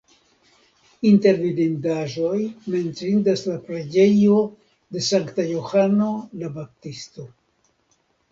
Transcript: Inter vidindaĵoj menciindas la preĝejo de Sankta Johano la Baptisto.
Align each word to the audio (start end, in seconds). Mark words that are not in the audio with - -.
Inter 1.07 1.35
vidindaĵoj 1.41 2.37
menciindas 2.75 3.43
la 3.51 3.59
preĝejo 3.69 4.39
de 4.97 5.05
Sankta 5.11 5.45
Johano 5.53 6.07
la 6.45 6.53
Baptisto. 6.59 7.27